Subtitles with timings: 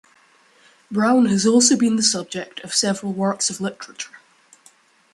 [0.89, 4.17] Brown has also been the subject of several works of literature.